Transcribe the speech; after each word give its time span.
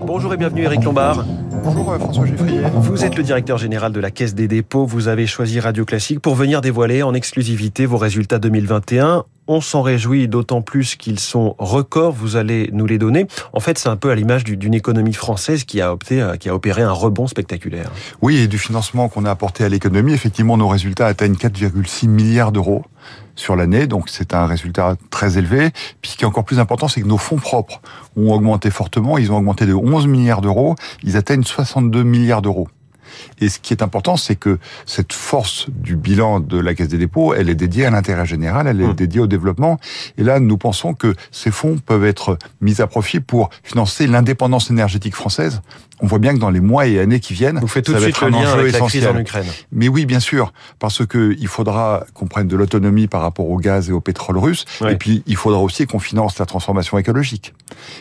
Bonjour 0.00 0.32
et 0.32 0.36
bienvenue 0.36 0.62
Eric 0.62 0.84
Lombard. 0.84 1.24
Bonjour 1.64 1.92
euh, 1.92 1.98
François 1.98 2.26
Geffrier. 2.26 2.62
Vous 2.74 3.04
êtes 3.04 3.16
le 3.16 3.22
directeur 3.22 3.58
général 3.58 3.92
de 3.92 4.00
la 4.00 4.10
Caisse 4.10 4.34
des 4.34 4.48
dépôts. 4.48 4.86
Vous 4.86 5.08
avez 5.08 5.26
choisi 5.26 5.58
Radio 5.60 5.84
Classique 5.84 6.20
pour 6.20 6.34
venir 6.34 6.60
dévoiler 6.60 7.02
en 7.02 7.14
exclusivité 7.14 7.86
vos 7.86 7.98
résultats 7.98 8.38
2021. 8.38 9.24
On 9.50 9.62
s'en 9.62 9.80
réjouit 9.80 10.28
d'autant 10.28 10.60
plus 10.60 10.94
qu'ils 10.94 11.18
sont 11.18 11.56
records. 11.58 12.12
Vous 12.12 12.36
allez 12.36 12.68
nous 12.74 12.84
les 12.84 12.98
donner. 12.98 13.26
En 13.54 13.60
fait, 13.60 13.78
c'est 13.78 13.88
un 13.88 13.96
peu 13.96 14.10
à 14.10 14.14
l'image 14.14 14.44
d'une 14.44 14.74
économie 14.74 15.14
française 15.14 15.64
qui 15.64 15.80
a 15.80 15.90
opté, 15.90 16.20
euh, 16.20 16.36
qui 16.36 16.50
a 16.50 16.54
opéré 16.54 16.82
un 16.82 16.92
rebond 16.92 17.26
spectaculaire. 17.26 17.90
Oui, 18.20 18.36
et 18.36 18.46
du 18.46 18.58
financement 18.58 19.08
qu'on 19.08 19.24
a 19.24 19.30
apporté 19.30 19.64
à 19.64 19.70
l'économie. 19.70 20.12
Effectivement, 20.12 20.58
nos 20.58 20.68
résultats 20.68 21.06
atteignent 21.06 21.36
4,6 21.36 22.08
milliards 22.08 22.52
d'euros 22.52 22.84
sur 23.36 23.56
l'année, 23.56 23.86
donc 23.86 24.10
c'est 24.10 24.34
un 24.34 24.46
résultat 24.46 24.96
très 25.10 25.38
élevé. 25.38 25.70
Puis 26.02 26.10
ce 26.10 26.16
qui 26.18 26.24
est 26.24 26.26
encore 26.26 26.44
plus 26.44 26.58
important, 26.58 26.86
c'est 26.88 27.00
que 27.00 27.06
nos 27.06 27.18
fonds 27.18 27.36
propres 27.36 27.80
ont 28.16 28.32
augmenté 28.32 28.70
fortement, 28.70 29.16
ils 29.16 29.32
ont 29.32 29.38
augmenté 29.38 29.64
de 29.64 29.72
11 29.72 30.08
milliards 30.08 30.42
d'euros, 30.42 30.74
ils 31.02 31.16
atteignent 31.16 31.44
62 31.44 32.02
milliards 32.02 32.42
d'euros. 32.42 32.68
Et 33.40 33.48
ce 33.48 33.58
qui 33.58 33.72
est 33.72 33.82
important, 33.82 34.16
c'est 34.16 34.36
que 34.36 34.58
cette 34.86 35.12
force 35.12 35.66
du 35.70 35.96
bilan 35.96 36.40
de 36.40 36.58
la 36.58 36.74
Caisse 36.74 36.88
des 36.88 36.98
dépôts, 36.98 37.34
elle 37.34 37.48
est 37.48 37.54
dédiée 37.54 37.86
à 37.86 37.90
l'intérêt 37.90 38.26
général, 38.26 38.66
elle 38.66 38.80
est 38.80 38.86
mmh. 38.86 38.94
dédiée 38.94 39.20
au 39.20 39.26
développement. 39.26 39.78
Et 40.16 40.22
là, 40.22 40.40
nous 40.40 40.58
pensons 40.58 40.94
que 40.94 41.14
ces 41.30 41.50
fonds 41.50 41.78
peuvent 41.84 42.04
être 42.04 42.38
mis 42.60 42.80
à 42.80 42.86
profit 42.86 43.20
pour 43.20 43.50
financer 43.62 44.06
l'indépendance 44.06 44.70
énergétique 44.70 45.14
française. 45.14 45.60
On 46.00 46.06
voit 46.06 46.18
bien 46.18 46.32
que 46.34 46.38
dans 46.38 46.50
les 46.50 46.60
mois 46.60 46.86
et 46.86 47.00
années 47.00 47.20
qui 47.20 47.32
viennent, 47.32 47.58
vous 47.58 47.66
faites 47.66 47.84
tout 47.84 47.94
de 47.94 47.98
suite 47.98 48.20
le 48.20 48.28
lien 48.28 48.52
avec 48.52 48.72
la 48.72 48.80
crise 48.80 49.06
en 49.06 49.18
Ukraine. 49.18 49.46
Mais 49.72 49.88
oui, 49.88 50.06
bien 50.06 50.20
sûr, 50.20 50.52
parce 50.78 51.04
que 51.04 51.36
il 51.38 51.48
faudra 51.48 52.04
qu'on 52.14 52.26
prenne 52.26 52.46
de 52.46 52.56
l'autonomie 52.56 53.08
par 53.08 53.22
rapport 53.22 53.48
au 53.48 53.56
gaz 53.58 53.88
et 53.88 53.92
au 53.92 54.00
pétrole 54.00 54.38
russe, 54.38 54.64
et 54.88 54.96
puis 54.96 55.22
il 55.26 55.36
faudra 55.36 55.60
aussi 55.60 55.86
qu'on 55.86 55.98
finance 55.98 56.38
la 56.38 56.46
transformation 56.46 56.98
écologique. 56.98 57.52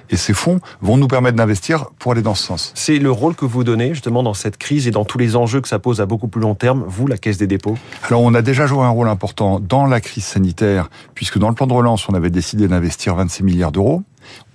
Et 0.10 0.18
ces 0.18 0.34
fonds 0.34 0.60
vont 0.82 0.98
nous 0.98 1.08
permettre 1.08 1.38
d'investir 1.38 1.88
pour 2.00 2.12
aller 2.12 2.22
dans 2.22 2.36
ce 2.36 2.44
sens. 2.44 2.72
C'est 2.76 3.00
le 3.00 3.12
rôle 3.12 3.36
que 3.36 3.46
vous 3.46 3.64
donnez 3.64 3.94
justement 3.94 4.24
dans 4.24 4.34
cette 4.34 4.58
crise 4.58 4.88
et 4.88 4.92
dans 4.92 5.06
tous 5.06 5.18
les 5.18 5.36
enjeux 5.36 5.62
que 5.62 5.68
ça 5.68 5.80
pose 5.80 6.02
à 6.02 6.06
beaucoup 6.06 6.28
plus 6.28 6.42
long 6.42 6.56
terme, 6.56 6.84
vous, 6.88 7.08
la 7.08 7.18
Caisse 7.18 7.38
des 7.38 7.48
dépôts? 7.48 7.78
Alors, 8.04 8.22
on 8.22 8.34
a 8.34 8.42
déjà 8.42 8.68
joué 8.68 8.84
un 8.84 8.90
rôle 8.90 9.08
important 9.08 9.60
dans 9.60 9.86
la 9.86 10.02
crise 10.02 10.26
sanitaire, 10.26 10.90
puisque 11.16 11.38
dans 11.38 11.50
le 11.50 11.56
plan 11.56 11.68
de 11.68 11.74
relance, 11.74 12.08
on 12.10 12.14
avait 12.14 12.30
décidé 12.30 12.68
d'investir 12.68 13.16
26 13.16 13.44
milliards 13.44 13.72
d'euros. 13.72 14.04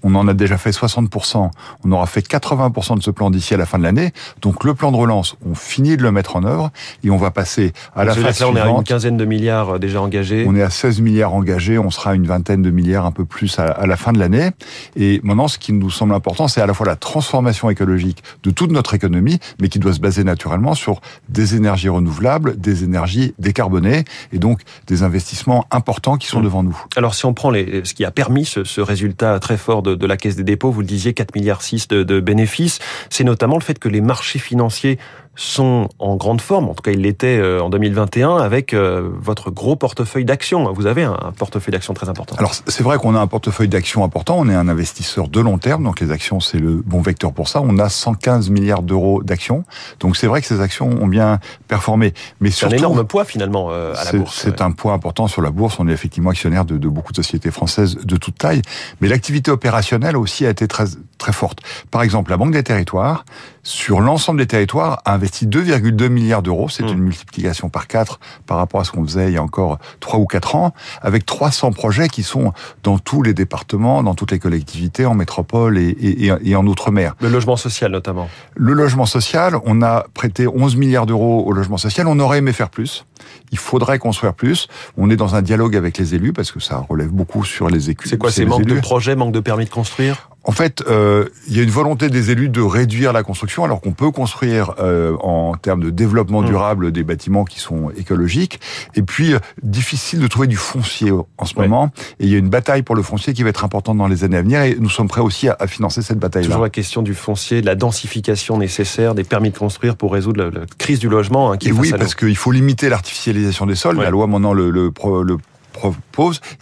On 0.02 0.14
en 0.14 0.28
a 0.28 0.34
déjà 0.34 0.58
fait 0.58 0.70
60%. 0.70 1.50
On 1.84 1.92
aura 1.92 2.06
fait 2.06 2.26
80% 2.26 2.98
de 2.98 3.02
ce 3.02 3.10
plan 3.10 3.30
d'ici 3.30 3.54
à 3.54 3.56
la 3.56 3.66
fin 3.66 3.78
de 3.78 3.84
l'année. 3.84 4.12
Donc 4.40 4.64
le 4.64 4.74
plan 4.74 4.92
de 4.92 4.96
relance, 4.96 5.36
on 5.48 5.54
finit 5.54 5.96
de 5.96 6.02
le 6.02 6.12
mettre 6.12 6.36
en 6.36 6.44
œuvre 6.44 6.70
et 7.04 7.10
on 7.10 7.16
va 7.16 7.30
passer 7.30 7.72
à 7.94 8.04
la 8.04 8.14
phase 8.14 8.36
suivante. 8.36 8.54
On 8.54 8.56
est 8.56 8.60
à 8.60 8.68
une 8.68 8.84
quinzaine 8.84 9.16
de 9.16 9.24
milliards 9.24 9.76
euh, 9.76 9.78
déjà 9.78 10.00
engagés. 10.00 10.44
On 10.48 10.56
est 10.56 10.62
à 10.62 10.70
16 10.70 11.00
milliards 11.00 11.34
engagés. 11.34 11.78
On 11.78 11.90
sera 11.90 12.10
à 12.10 12.14
une 12.14 12.26
vingtaine 12.26 12.62
de 12.62 12.70
milliards, 12.70 13.06
un 13.06 13.12
peu 13.12 13.24
plus 13.24 13.58
à, 13.58 13.86
la 13.86 13.96
fin 13.96 14.12
de 14.12 14.18
l'année. 14.18 14.50
Et 14.96 15.20
maintenant, 15.22 15.48
ce 15.48 15.58
qui 15.58 15.72
nous 15.72 15.90
semble 15.90 16.14
important, 16.14 16.48
c'est 16.48 16.60
à 16.60 16.66
la 16.66 16.74
fois 16.74 16.86
la 16.86 16.96
transformation 16.96 17.70
écologique 17.70 18.22
de 18.42 18.50
toute 18.50 18.70
notre 18.70 18.94
économie, 18.94 19.38
mais 19.60 19.68
qui 19.68 19.78
doit 19.78 19.92
se 19.92 20.00
baser 20.00 20.24
naturellement 20.24 20.74
sur 20.74 21.00
des 21.28 21.54
énergies 21.54 21.88
renouvelables, 21.88 22.58
des 22.58 22.84
énergies 22.84 23.34
décarbonées 23.38 24.04
et 24.32 24.38
donc 24.38 24.60
des 24.86 25.02
investissements 25.02 25.66
importants 25.70 26.16
qui 26.16 26.26
sont 26.26 26.40
mmh. 26.40 26.44
devant 26.44 26.62
nous. 26.62 26.78
Alors 26.96 27.14
si 27.14 27.26
on 27.26 27.34
prend 27.34 27.50
les, 27.50 27.82
ce 27.84 27.94
qui 27.94 28.04
a 28.04 28.10
permis 28.10 28.44
ce, 28.44 28.64
ce 28.64 28.80
résultat 28.80 29.38
très 29.38 29.56
fort 29.56 29.82
de 29.82 29.91
de, 29.96 30.06
la 30.06 30.16
Caisse 30.16 30.36
des 30.36 30.44
dépôts, 30.44 30.70
vous 30.70 30.80
le 30.80 30.86
disiez, 30.86 31.14
4 31.14 31.34
milliards 31.34 31.62
6 31.62 31.88
de, 31.88 32.02
de 32.02 32.20
bénéfices, 32.20 32.78
c'est 33.10 33.24
notamment 33.24 33.56
le 33.56 33.62
fait 33.62 33.78
que 33.78 33.88
les 33.88 34.00
marchés 34.00 34.38
financiers 34.38 34.98
sont 35.34 35.88
en 35.98 36.16
grande 36.16 36.42
forme, 36.42 36.68
en 36.68 36.74
tout 36.74 36.82
cas 36.82 36.90
ils 36.90 37.00
l'étaient 37.00 37.38
euh, 37.38 37.62
en 37.62 37.70
2021 37.70 38.36
avec 38.36 38.74
euh, 38.74 39.08
votre 39.18 39.50
gros 39.50 39.76
portefeuille 39.76 40.26
d'actions. 40.26 40.70
Vous 40.72 40.86
avez 40.86 41.04
un 41.04 41.32
portefeuille 41.36 41.72
d'actions 41.72 41.94
très 41.94 42.10
important. 42.10 42.36
Alors 42.36 42.52
c'est 42.54 42.82
vrai 42.82 42.98
qu'on 42.98 43.14
a 43.14 43.18
un 43.18 43.26
portefeuille 43.26 43.68
d'actions 43.68 44.04
important, 44.04 44.36
on 44.38 44.48
est 44.48 44.54
un 44.54 44.68
investisseur 44.68 45.28
de 45.28 45.40
long 45.40 45.56
terme, 45.56 45.84
donc 45.84 46.00
les 46.00 46.10
actions 46.10 46.40
c'est 46.40 46.58
le 46.58 46.82
bon 46.84 47.00
vecteur 47.00 47.32
pour 47.32 47.48
ça. 47.48 47.62
On 47.62 47.78
a 47.78 47.88
115 47.88 48.50
milliards 48.50 48.82
d'euros 48.82 49.22
d'actions, 49.22 49.64
donc 50.00 50.16
c'est 50.16 50.26
vrai 50.26 50.42
que 50.42 50.46
ces 50.46 50.60
actions 50.60 50.90
ont 50.90 51.06
bien 51.06 51.38
performé. 51.66 52.12
Mais 52.40 52.50
c'est 52.50 52.66
un 52.66 52.70
énorme 52.70 53.04
poids 53.04 53.24
finalement 53.24 53.68
euh, 53.70 53.94
à 53.96 54.04
la 54.04 54.12
bourse. 54.12 54.38
C'est 54.42 54.60
un 54.60 54.72
poids 54.72 54.92
important 54.92 55.28
sur 55.28 55.40
la 55.40 55.50
bourse, 55.50 55.76
on 55.78 55.88
est 55.88 55.92
effectivement 55.92 56.30
actionnaire 56.30 56.66
de, 56.66 56.76
de 56.76 56.88
beaucoup 56.88 57.12
de 57.12 57.16
sociétés 57.16 57.50
françaises 57.50 57.96
de 57.96 58.16
toute 58.16 58.36
taille, 58.36 58.60
mais 59.00 59.08
l'activité 59.08 59.50
opérationnelle 59.50 60.16
aussi 60.18 60.44
a 60.44 60.50
été 60.50 60.68
très, 60.68 60.84
très 61.16 61.32
forte. 61.32 61.60
Par 61.90 62.02
exemple, 62.02 62.30
la 62.30 62.36
Banque 62.36 62.52
des 62.52 62.62
Territoires, 62.62 63.24
sur 63.62 64.00
l'ensemble 64.00 64.40
des 64.40 64.46
territoires, 64.46 65.00
a 65.04 65.12
investi 65.22 65.46
2,2 65.46 66.08
milliards 66.08 66.42
d'euros. 66.42 66.68
C'est 66.68 66.82
mmh. 66.82 66.88
une 66.88 66.98
multiplication 66.98 67.68
par 67.68 67.86
4 67.86 68.18
par 68.46 68.56
rapport 68.58 68.80
à 68.80 68.84
ce 68.84 68.90
qu'on 68.90 69.04
faisait 69.04 69.28
il 69.28 69.34
y 69.34 69.36
a 69.36 69.42
encore 69.42 69.78
3 70.00 70.18
ou 70.18 70.26
4 70.26 70.56
ans, 70.56 70.74
avec 71.00 71.24
300 71.24 71.72
projets 71.72 72.08
qui 72.08 72.22
sont 72.22 72.52
dans 72.82 72.98
tous 72.98 73.22
les 73.22 73.34
départements, 73.34 74.02
dans 74.02 74.14
toutes 74.14 74.32
les 74.32 74.38
collectivités, 74.38 75.06
en 75.06 75.14
métropole 75.14 75.78
et, 75.78 75.88
et, 75.88 76.32
et 76.44 76.56
en 76.56 76.66
outre-mer. 76.66 77.14
Le 77.20 77.28
logement 77.28 77.56
social 77.56 77.92
notamment. 77.92 78.28
Le 78.56 78.72
logement 78.72 79.06
social, 79.06 79.56
on 79.64 79.82
a 79.82 80.06
prêté 80.14 80.46
11 80.46 80.76
milliards 80.76 81.06
d'euros 81.06 81.44
au 81.46 81.52
logement 81.52 81.78
social. 81.78 82.06
On 82.08 82.18
aurait 82.18 82.38
aimé 82.38 82.52
faire 82.52 82.70
plus. 82.70 83.06
Il 83.52 83.58
faudrait 83.58 83.98
construire 83.98 84.34
plus. 84.34 84.68
On 84.96 85.10
est 85.10 85.16
dans 85.16 85.34
un 85.34 85.42
dialogue 85.42 85.76
avec 85.76 85.98
les 85.98 86.14
élus 86.14 86.32
parce 86.32 86.50
que 86.50 86.60
ça 86.60 86.84
relève 86.88 87.10
beaucoup 87.10 87.44
sur 87.44 87.68
les 87.68 87.90
écus. 87.90 88.10
C'est 88.10 88.18
quoi 88.18 88.32
C'est 88.32 88.44
manque 88.44 88.64
de 88.64 88.80
projets, 88.80 89.14
manque 89.14 89.32
de 89.32 89.40
permis 89.40 89.64
de 89.64 89.70
construire? 89.70 90.30
En 90.44 90.52
fait, 90.52 90.82
euh, 90.88 91.26
il 91.46 91.56
y 91.56 91.60
a 91.60 91.62
une 91.62 91.70
volonté 91.70 92.08
des 92.08 92.30
élus 92.30 92.48
de 92.48 92.60
réduire 92.60 93.12
la 93.12 93.22
construction, 93.22 93.64
alors 93.64 93.80
qu'on 93.80 93.92
peut 93.92 94.10
construire 94.10 94.74
euh, 94.80 95.16
en 95.20 95.54
termes 95.54 95.82
de 95.82 95.90
développement 95.90 96.42
mmh. 96.42 96.46
durable 96.46 96.92
des 96.92 97.04
bâtiments 97.04 97.44
qui 97.44 97.60
sont 97.60 97.90
écologiques. 97.96 98.60
Et 98.96 99.02
puis, 99.02 99.34
euh, 99.34 99.38
difficile 99.62 100.18
de 100.20 100.26
trouver 100.26 100.48
du 100.48 100.56
foncier 100.56 101.12
en 101.12 101.44
ce 101.44 101.54
moment. 101.56 101.90
Et 102.18 102.26
il 102.26 102.32
y 102.32 102.34
a 102.34 102.38
une 102.38 102.48
bataille 102.48 102.82
pour 102.82 102.96
le 102.96 103.02
foncier 103.02 103.34
qui 103.34 103.44
va 103.44 103.50
être 103.50 103.64
importante 103.64 103.98
dans 103.98 104.08
les 104.08 104.24
années 104.24 104.36
à 104.36 104.42
venir. 104.42 104.62
Et 104.62 104.76
nous 104.80 104.90
sommes 104.90 105.08
prêts 105.08 105.20
aussi 105.20 105.48
à, 105.48 105.66
financer 105.68 106.02
cette 106.02 106.18
bataille-là. 106.18 106.48
Toujours 106.48 106.62
la 106.62 106.70
question 106.70 107.02
du 107.02 107.14
foncier, 107.14 107.60
de 107.60 107.66
la 107.66 107.76
densification 107.76 108.58
nécessaire, 108.58 109.14
des 109.14 109.24
permis 109.24 109.50
de 109.50 109.58
construire 109.58 109.96
pour 109.96 110.12
résoudre 110.12 110.50
la, 110.52 110.60
crise 110.78 110.98
du 110.98 111.08
logement. 111.08 111.52
Hein, 111.52 111.56
qui 111.56 111.68
et 111.68 111.72
oui, 111.72 111.92
parce 111.96 112.16
qu'il 112.16 112.36
faut 112.36 112.50
limiter 112.50 112.88
l'artificialisation 112.88 113.66
des 113.66 113.76
sols. 113.76 113.96
La 113.98 114.10
loi 114.10 114.26
maintenant 114.26 114.54
le, 114.54 114.70
le, 114.70 114.92
le 115.22 115.36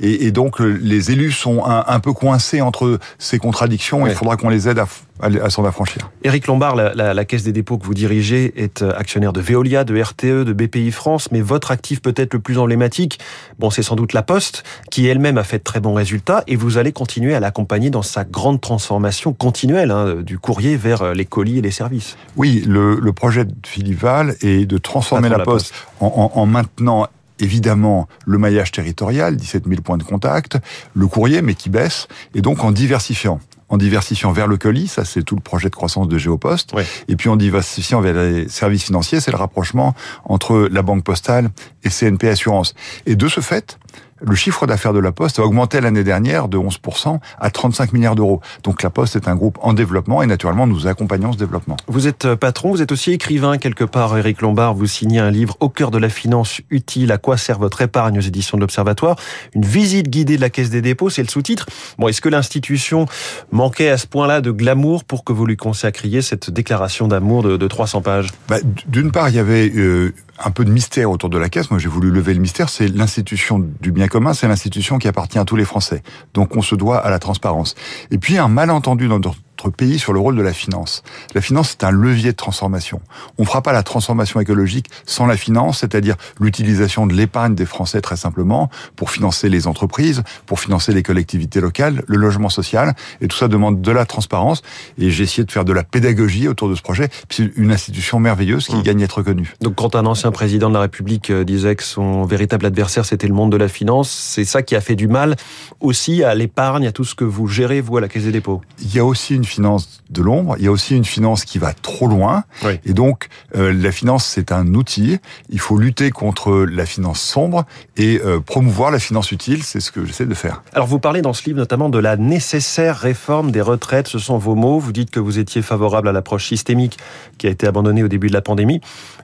Et, 0.01 0.31
donc, 0.31 0.61
les 0.61 1.11
élus 1.11 1.33
sont 1.33 1.65
un, 1.65 2.01
peu 2.01 2.13
coincés 2.13 2.61
entre 2.61 2.99
ces 3.19 3.39
contradictions. 3.39 4.07
Il 4.07 4.15
faudra 4.15 4.37
qu'on 4.37 4.49
les 4.49 4.69
aide 4.69 4.79
à, 4.79 4.87
à, 5.23 5.51
s'en 5.51 5.65
affranchir. 5.65 6.11
Éric 6.23 6.47
Lombard, 6.47 6.77
la, 6.77 7.25
Caisse 7.25 7.43
des 7.43 7.53
dépôts 7.53 7.79
que 7.79 7.85
vous 7.85 7.95
dirigez, 7.95 8.53
est 8.57 8.83
euh, 8.83 8.93
actionnaire 8.97 9.33
de 9.33 9.41
Veolia, 9.41 9.85
de 9.85 10.01
RTE, 10.01 10.45
de 10.45 10.53
BPI 10.53 10.91
France, 10.91 11.31
mais 11.31 11.41
votre 11.41 11.71
actif 11.71 12.01
peut-être 12.01 12.35
le 12.35 12.41
plus 12.41 12.59
emblématique, 12.59 13.19
bon, 13.59 13.71
c'est 13.71 13.83
sans 13.83 13.97
doute 13.97 14.13
La 14.13 14.23
Poste, 14.23 14.65
qui 14.91 15.07
elle-même 15.07 15.39
a 15.39 15.45
fait 15.45 15.59
de 15.59 15.63
très 15.63 15.81
bons 15.81 15.95
résultats, 15.95 16.43
et 16.47 16.57
vous 16.57 16.79
allez 16.79 16.93
continuer 16.93 17.35
à 17.35 17.41
l'accompagner 17.41 17.91
dans 17.91 18.03
sa 18.03 18.25
grande 18.25 18.61
transformation 18.61 19.33
continuelle 19.33 19.91
hein, 19.91 20.17
du 20.23 20.39
courrier 20.39 20.77
vers 20.77 21.03
euh, 21.03 21.15
les 21.15 21.25
colis 21.27 21.59
et 21.59 21.63
les 21.63 21.71
services. 21.71 22.17
Oui, 22.37 22.65
le, 22.67 22.99
projet 23.13 23.45
de 23.45 23.53
Philippe 23.67 24.01
Val 24.01 24.37
est 24.41 24.67
de 24.67 24.79
transformer 24.79 25.29
la, 25.29 25.41
Poste, 25.41 25.75
En, 26.01 26.31
en 26.35 26.47
maintenant 26.47 27.09
évidemment 27.41 28.09
le 28.27 28.39
maillage 28.39 28.73
territorial, 28.73 29.37
17 29.37 29.67
000 29.69 29.83
points 29.83 29.99
de 29.99 30.03
contact, 30.03 30.59
le 30.95 31.07
courrier, 31.07 31.43
mais 31.43 31.55
qui 31.55 31.71
baisse, 31.71 32.09
et 32.35 32.41
donc 32.41 32.65
en 32.65 32.73
diversifiant. 32.73 33.41
En 33.69 33.77
diversifiant 33.77 34.33
vers 34.33 34.49
le 34.49 34.57
colis, 34.57 34.89
ça 34.89 35.05
c'est 35.05 35.23
tout 35.23 35.37
le 35.37 35.41
projet 35.41 35.69
de 35.69 35.75
croissance 35.75 36.09
de 36.09 36.19
Géopost, 36.19 36.73
et 37.07 37.15
puis 37.15 37.29
en 37.29 37.37
diversifiant 37.37 38.01
vers 38.01 38.15
les 38.15 38.49
services 38.49 38.85
financiers, 38.85 39.21
c'est 39.21 39.31
le 39.31 39.37
rapprochement 39.37 39.95
entre 40.25 40.69
la 40.71 40.83
banque 40.83 41.05
postale 41.05 41.51
et 41.85 41.89
CNP 41.89 42.29
Assurance. 42.29 42.75
Et 43.07 43.15
de 43.15 43.29
ce 43.29 43.41
fait, 43.41 43.79
le 44.21 44.35
chiffre 44.35 44.67
d'affaires 44.67 44.93
de 44.93 44.99
la 44.99 45.13
Poste 45.13 45.39
a 45.39 45.45
augmenté 45.45 45.81
l'année 45.81 46.05
dernière 46.05 46.49
de 46.49 46.59
11% 46.59 47.19
à 47.39 47.51
35 47.51 47.93
milliards 47.93 48.15
d'euros. 48.15 48.41
Donc 48.63 48.83
la 48.83 48.91
Poste 48.91 49.17
est 49.17 49.29
un 49.29 49.35
groupe 49.35 49.59
en 49.63 49.73
développement 49.73 50.23
et 50.23 50.27
naturellement 50.27 50.67
nous 50.67 50.87
accompagnons 50.87 51.33
ce 51.33 51.39
développement. 51.39 51.77
Vous 51.89 52.07
êtes 52.07 52.25
euh, 52.25 52.37
patron, 52.37 52.71
vous 52.71 52.83
êtes 52.83 52.93
aussi 52.93 53.13
écrivain 53.13 53.59
quelque 53.59 53.85
part, 53.85 54.17
Eric 54.17 54.43
Lombard. 54.43 54.75
Vous 54.75 54.87
signez 54.87 55.19
un 55.19 55.31
livre 55.31 55.57
au 55.61 55.69
cœur 55.69 55.91
de 55.91 55.99
la 55.99 56.09
finance 56.09 56.61
utile. 56.71 57.13
À 57.13 57.19
quoi 57.19 57.37
sert 57.37 57.59
votre 57.59 57.81
épargne 57.83 58.19
aux 58.19 58.23
éditions 58.23 58.57
de 58.57 58.63
l'Observatoire? 58.63 59.17
Une 59.55 59.65
visite 59.65 60.09
guidée 60.09 60.37
de 60.37 60.41
la 60.41 60.51
Caisse 60.51 60.71
des 60.71 60.83
dépôts, 60.83 61.11
c'est 61.11 61.23
le 61.23 61.29
sous-titre. 61.29 61.67
Bon, 61.99 62.09
est-ce 62.09 62.21
que 62.21 62.29
l'institution 62.29 63.07
manquait 63.53 63.91
à 63.91 63.99
ce 63.99 64.07
point-là 64.07 64.41
de 64.41 64.51
glamour 64.51 65.05
pour 65.05 65.25
que 65.25 65.33
vous 65.33 65.47
lui 65.47 65.57
consacriez 65.57 66.23
cette 66.23 66.51
déclaration 66.51 67.09
d'amour 67.09 67.43
de, 67.43 67.69
300 67.69 68.03
pages? 68.03 68.29
Bah, 68.49 68.57
D'une 68.87 69.13
part, 69.13 69.29
il 69.29 69.37
y 69.37 69.39
avait 69.39 69.71
euh, 69.75 70.13
un 70.45 70.51
peu 70.51 70.65
de 70.65 70.71
mystère 70.71 71.11
autour 71.11 71.29
de 71.29 71.39
la 71.39 71.49
caisse. 71.49 71.71
Moi, 71.71 71.79
j'ai 71.79 71.89
voulu 71.89 72.11
lever 72.11 72.35
le 72.35 72.41
mystère. 72.41 72.69
C'est 72.69 72.89
l'institution 72.89 73.59
du 73.59 73.93
bien 73.93 74.09
commun, 74.09 74.35
c'est 74.35 74.49
l'institution 74.49 74.99
qui 74.99 75.09
appartient 75.09 75.39
à 75.39 75.45
tous 75.45 75.57
les 75.57 75.65
Français. 75.65 76.03
Donc, 76.35 76.57
on 76.57 76.63
se 76.63 76.75
doit 76.75 76.99
à 76.99 77.11
la 77.11 77.19
transparence. 77.19 77.75
Et 78.11 78.19
puis, 78.19 78.39
un 78.39 78.49
malentendu 78.49 79.09
dans 79.09 79.19
notre 79.19 79.39
pays 79.69 79.99
sur 79.99 80.15
le 80.15 80.21
rôle 80.21 80.37
de 80.37 80.43
la 80.43 80.55
finance. 80.55 81.03
La 81.35 81.43
finance, 81.43 81.71
c'est 81.71 81.85
un 81.85 81.91
levier 81.91 82.33
de 82.33 82.37
transformation. 82.37 83.03
On 83.37 83.43
ne 83.43 83.47
fera 83.47 83.63
pas 83.63 83.73
la 83.73 83.83
transformation 83.83 84.41
écologique 84.41 84.87
sans 85.05 85.27
la 85.27 85.37
finance, 85.37 85.81
c'est-à-dire 85.81 86.17
l'utilisation 86.41 87.07
de 87.07 87.13
l'épargne 87.13 87.55
des 87.55 87.67
Français 87.67 88.01
très 88.01 88.17
simplement 88.17 88.71
pour 88.97 89.11
financer 89.11 89.51
les 89.51 89.67
entreprises, 89.67 90.23
pour 90.47 90.61
financer 90.61 90.93
les 90.95 91.03
collectivités 91.03 91.61
locales, 91.61 92.03
le 92.07 92.17
logement 92.17 92.49
social. 92.49 92.95
Et 93.21 93.29
tout 93.29 93.37
ça 93.37 93.49
demande 93.49 93.83
de 93.83 93.93
la 93.93 94.07
transparence. 94.07 94.63
Et 94.97 95.11
j'ai 95.11 95.25
essayé 95.25 95.45
de 95.45 95.53
faire 95.53 95.67
de 95.67 95.73
la 95.73 95.85
pédagogie 95.85 96.49
autour 96.49 96.71
de 96.71 96.75
ce 96.75 96.83
projet. 96.83 97.09
C'est 97.29 97.51
une 97.57 97.73
institution 97.73 98.19
merveilleuse 98.19 98.67
qui 98.67 98.77
mmh. 98.77 98.83
gagne 98.83 99.03
à 99.03 99.05
être 99.05 99.19
reconnue. 99.19 99.55
Donc 99.61 99.75
quand 99.75 99.97
un 99.97 100.07
ancien 100.07 100.31
président 100.31 100.69
de 100.69 100.75
la 100.75 100.81
République 100.81 101.31
euh, 101.31 101.45
disait 101.45 101.77
que 101.77 101.83
son 101.83 102.25
véritable 102.25 102.67
adversaire, 102.67 103.05
c'était 103.05 103.27
le 103.27 103.35
monde 103.35 103.53
de 103.53 103.57
la 103.57 103.69
finance, 103.69 104.11
c'est 104.11 104.45
ça 104.45 104.63
qui 104.63 104.77
a 104.77 104.81
fait 104.81 104.97
du 104.97 105.09
mal 105.09 105.37
aussi 105.81 106.23
à 106.23 106.35
l'épargne, 106.35 106.87
à 106.87 106.93
tout 106.93 107.05
ce 107.05 107.15
que 107.15 107.25
vous 107.25 107.47
gérez, 107.47 107.81
vous, 107.81 107.97
à 107.97 108.01
la 108.01 108.09
Caisse 108.09 108.25
des 108.25 108.33
dépôts? 108.33 108.61
Il 108.81 108.95
y 108.95 108.99
a 108.99 109.05
aussi 109.05 109.35
une 109.35 109.45
finance 109.51 110.03
de 110.11 110.23
l'ombre, 110.23 110.57
il 110.59 110.65
y 110.65 110.69
a 110.69 110.71
aussi 110.71 110.97
une 110.97 111.05
finance 111.05 111.45
qui 111.45 111.59
va 111.59 111.73
trop 111.73 112.07
loin. 112.07 112.45
Et 112.85 112.93
donc, 112.93 113.29
euh, 113.57 113.73
la 113.73 113.93
finance, 113.93 114.25
c'est 114.25 114.53
un 114.53 114.75
outil. 114.75 115.19
Il 115.51 115.61
faut 115.61 115.77
lutter 115.77 116.11
contre 116.11 116.67
la 116.69 116.87
finance 116.87 117.21
sombre 117.21 117.65
et 117.97 118.21
euh, 118.25 118.41
promouvoir 118.41 118.91
la 118.91 118.99
finance 118.99 119.33
utile. 119.33 119.63
C'est 119.63 119.81
ce 119.81 119.91
que 119.93 120.05
j'essaie 120.05 120.27
de 120.27 120.35
faire. 120.35 120.63
Alors, 120.73 120.87
vous 120.87 120.99
parlez 120.99 121.23
dans 121.23 121.33
ce 121.33 121.45
livre 121.45 121.59
notamment 121.59 121.89
de 121.89 121.99
la 121.99 122.17
nécessaire 122.17 122.97
réforme 122.97 123.51
des 123.51 123.61
retraites. 123.61 124.09
Ce 124.09 124.19
sont 124.19 124.39
vos 124.39 124.55
mots. 124.55 124.79
Vous 124.79 124.93
dites 124.93 125.11
que 125.11 125.21
vous 125.21 125.39
étiez 125.39 125.63
favorable 125.63 126.09
à 126.09 126.13
l'approche 126.13 126.47
systémique 126.47 126.99
qui 127.39 127.47
a 127.47 127.51
été 127.51 127.67
abandonnée 127.67 128.03
au 128.03 128.09
début 128.09 128.29
de 128.29 128.35
la 128.35 128.43
pandémie 128.43 128.81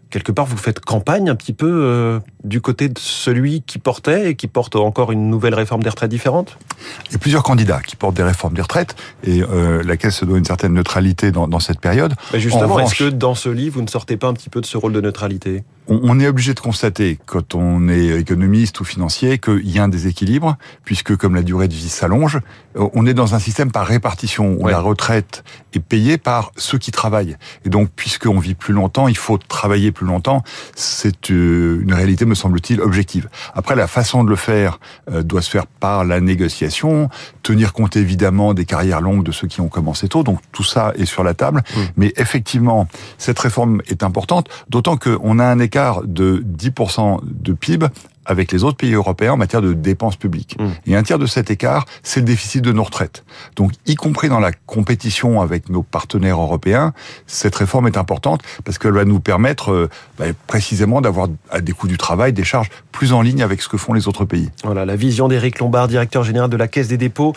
quelque 0.08 0.30
part, 0.30 0.46
vous 0.46 0.56
faites 0.56 0.80
campagne 0.80 1.28
un 1.28 1.34
petit 1.34 1.52
peu 1.52 1.68
euh, 1.68 2.20
du 2.44 2.60
côté 2.60 2.88
de 2.88 2.98
celui 2.98 3.62
qui 3.62 3.78
portait 3.78 4.30
et 4.30 4.36
qui 4.36 4.46
porte 4.46 4.76
encore 4.76 5.10
une 5.10 5.28
nouvelle 5.28 5.54
réforme 5.54 5.82
des 5.82 5.90
retraites 5.90 6.10
différente? 6.10 6.58
Il 7.06 7.12
y 7.12 7.14
a 7.16 7.18
plusieurs 7.18 7.42
candidats 7.42 7.80
qui 7.80 7.96
portent 7.96 8.14
des 8.14 8.22
réformes 8.22 8.54
des 8.54 8.62
retraites 8.62 8.94
et 9.24 9.42
la 9.84 9.96
Caisse 9.96 10.15
se 10.16 10.24
doit 10.24 10.38
une 10.38 10.44
certaine 10.44 10.72
neutralité 10.72 11.30
dans, 11.30 11.46
dans 11.46 11.60
cette 11.60 11.80
période. 11.80 12.14
Mais 12.32 12.40
justement, 12.40 12.78
est-ce 12.80 12.94
que 12.94 13.10
dans 13.10 13.34
ce 13.34 13.48
livre, 13.48 13.76
vous 13.76 13.82
ne 13.82 13.88
sortez 13.88 14.16
pas 14.16 14.28
un 14.28 14.34
petit 14.34 14.50
peu 14.50 14.60
de 14.60 14.66
ce 14.66 14.76
rôle 14.76 14.92
de 14.92 15.00
neutralité? 15.00 15.62
On, 15.88 16.18
est 16.20 16.26
obligé 16.26 16.54
de 16.54 16.60
constater, 16.60 17.18
quand 17.26 17.54
on 17.54 17.88
est 17.88 18.18
économiste 18.18 18.80
ou 18.80 18.84
financier, 18.84 19.38
qu'il 19.38 19.68
y 19.68 19.78
a 19.78 19.84
un 19.84 19.88
déséquilibre, 19.88 20.56
puisque 20.84 21.16
comme 21.16 21.34
la 21.34 21.42
durée 21.42 21.68
de 21.68 21.74
vie 21.74 21.88
s'allonge, 21.88 22.40
on 22.74 23.06
est 23.06 23.14
dans 23.14 23.34
un 23.34 23.38
système 23.38 23.70
par 23.70 23.86
répartition, 23.86 24.56
où 24.58 24.68
la 24.68 24.80
retraite 24.80 25.44
est 25.72 25.80
payée 25.80 26.18
par 26.18 26.52
ceux 26.56 26.78
qui 26.78 26.90
travaillent. 26.90 27.36
Et 27.64 27.68
donc, 27.68 27.90
puisqu'on 27.94 28.38
vit 28.38 28.54
plus 28.54 28.74
longtemps, 28.74 29.08
il 29.08 29.16
faut 29.16 29.38
travailler 29.38 29.92
plus 29.92 30.06
longtemps. 30.06 30.42
C'est 30.74 31.30
euh, 31.30 31.80
une 31.82 31.92
réalité, 31.92 32.24
me 32.24 32.34
semble-t-il, 32.34 32.80
objective. 32.80 33.28
Après, 33.54 33.76
la 33.76 33.86
façon 33.86 34.24
de 34.24 34.30
le 34.30 34.36
faire 34.36 34.80
euh, 35.10 35.22
doit 35.22 35.42
se 35.42 35.50
faire 35.50 35.66
par 35.66 36.04
la 36.04 36.20
négociation, 36.20 37.08
tenir 37.42 37.72
compte 37.72 37.96
évidemment 37.96 38.54
des 38.54 38.64
carrières 38.64 39.00
longues 39.00 39.22
de 39.22 39.32
ceux 39.32 39.46
qui 39.46 39.60
ont 39.60 39.68
commencé 39.68 40.08
tôt. 40.08 40.22
Donc, 40.22 40.40
tout 40.52 40.64
ça 40.64 40.92
est 40.96 41.06
sur 41.06 41.22
la 41.22 41.34
table. 41.34 41.62
Mmh. 41.74 41.80
Mais 41.96 42.12
effectivement, 42.16 42.88
cette 43.18 43.38
réforme 43.38 43.82
est 43.86 44.02
importante, 44.02 44.48
d'autant 44.68 44.96
qu'on 44.96 45.38
a 45.38 45.44
un 45.44 45.58
écart 45.58 45.75
de 46.04 46.44
10% 46.58 47.20
de 47.24 47.52
PIB 47.52 47.86
avec 48.24 48.50
les 48.50 48.64
autres 48.64 48.76
pays 48.76 48.92
européens 48.92 49.34
en 49.34 49.36
matière 49.36 49.62
de 49.62 49.72
dépenses 49.72 50.16
publiques. 50.16 50.56
Mmh. 50.58 50.90
Et 50.90 50.96
un 50.96 51.02
tiers 51.02 51.18
de 51.18 51.26
cet 51.26 51.50
écart, 51.50 51.86
c'est 52.02 52.20
le 52.20 52.26
déficit 52.26 52.62
de 52.62 52.72
nos 52.72 52.82
retraites. 52.82 53.24
Donc, 53.54 53.72
y 53.86 53.94
compris 53.94 54.28
dans 54.28 54.40
la 54.40 54.50
compétition 54.52 55.40
avec 55.40 55.68
nos 55.68 55.82
partenaires 55.82 56.40
européens, 56.40 56.92
cette 57.26 57.54
réforme 57.54 57.86
est 57.86 57.96
importante 57.96 58.42
parce 58.64 58.78
qu'elle 58.78 58.94
va 58.94 59.04
nous 59.04 59.20
permettre 59.20 59.70
euh, 59.70 59.90
bah, 60.18 60.24
précisément 60.46 61.00
d'avoir 61.00 61.28
à 61.50 61.60
des 61.60 61.72
coûts 61.72 61.88
du 61.88 61.98
travail 61.98 62.32
des 62.32 62.44
charges 62.44 62.70
plus 62.90 63.12
en 63.12 63.22
ligne 63.22 63.42
avec 63.42 63.62
ce 63.62 63.68
que 63.68 63.76
font 63.76 63.92
les 63.92 64.08
autres 64.08 64.24
pays. 64.24 64.50
Voilà 64.64 64.84
la 64.84 64.96
vision 64.96 65.28
d'Éric 65.28 65.60
Lombard, 65.60 65.86
directeur 65.86 66.24
général 66.24 66.50
de 66.50 66.56
la 66.56 66.66
Caisse 66.66 66.88
des 66.88 66.96
dépôts. 66.96 67.32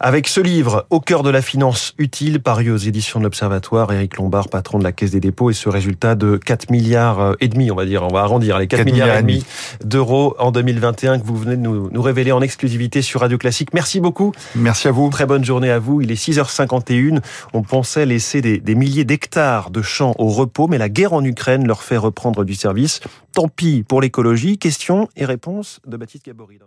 Avec 0.00 0.28
ce 0.28 0.40
livre, 0.40 0.86
Au 0.90 1.00
cœur 1.00 1.22
de 1.22 1.30
la 1.30 1.40
finance 1.40 1.94
utile, 1.98 2.40
paru 2.40 2.70
aux 2.70 2.76
éditions 2.76 3.20
de 3.20 3.24
l'Observatoire, 3.24 3.92
Éric 3.92 4.16
Lombard, 4.16 4.48
patron 4.48 4.78
de 4.78 4.84
la 4.84 4.92
Caisse 4.92 5.12
des 5.12 5.20
dépôts, 5.20 5.50
et 5.50 5.54
ce 5.54 5.68
résultat 5.68 6.14
de 6.14 6.36
4 6.36 6.70
milliards 6.70 7.20
euh, 7.20 7.34
et 7.40 7.48
demi, 7.48 7.70
on 7.70 7.74
va 7.74 7.84
dire, 7.84 8.02
on 8.02 8.12
va 8.12 8.20
arrondir, 8.20 8.58
les 8.58 8.66
4, 8.66 8.84
milliards, 8.84 9.16
et 9.16 9.22
demi 9.22 9.44
d'euros 9.84 10.34
en 10.38 10.50
2021 10.50 11.20
que 11.20 11.24
vous 11.24 11.36
venez 11.36 11.56
de 11.56 11.62
nous, 11.62 11.90
nous 11.90 12.02
révéler 12.02 12.32
en 12.32 12.42
exclusivité 12.42 13.02
sur 13.02 13.20
Radio 13.20 13.38
Classique. 13.38 13.72
Merci 13.72 14.00
beaucoup. 14.00 14.32
Merci 14.54 14.88
à 14.88 14.90
vous. 14.90 15.08
Très 15.10 15.26
bonne 15.26 15.44
journée 15.44 15.70
à 15.70 15.78
vous. 15.78 16.00
Il 16.00 16.10
est 16.10 16.22
6h51. 16.22 17.20
On 17.52 17.62
pensait 17.62 18.06
laisser 18.06 18.40
des, 18.40 18.58
des 18.58 18.74
milliers 18.74 19.04
d'hectares 19.04 19.70
de 19.70 19.82
champs 19.82 20.14
au 20.18 20.28
repos, 20.28 20.66
mais 20.66 20.78
la 20.78 20.88
guerre 20.88 21.12
en 21.12 21.24
Ukraine 21.24 21.66
leur 21.66 21.82
fait 21.82 21.96
reprendre 21.96 22.44
du 22.44 22.54
service. 22.54 23.00
Tant 23.32 23.48
pis 23.48 23.84
pour 23.86 24.00
l'écologie. 24.00 24.58
Questions 24.58 25.08
et 25.16 25.24
réponses 25.24 25.80
de 25.86 25.96
Baptiste 25.96 26.26
Gabory. 26.26 26.58